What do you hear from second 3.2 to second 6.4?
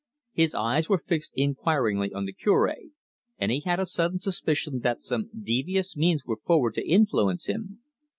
and he had a sudden suspicion that some devious means were